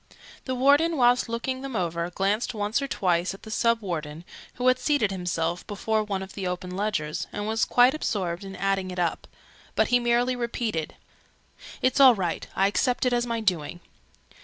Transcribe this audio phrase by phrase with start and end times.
[0.45, 4.65] The Warden, whilst looking them over, glanced once or twice at the Sub Warden, who
[4.67, 8.89] had seated himself before one of the open ledgers, and was quite absorbed in adding
[8.89, 9.27] it up;
[9.75, 10.95] but he merely repeated
[11.83, 12.47] "It's all right.
[12.55, 13.79] I accept it as my doing."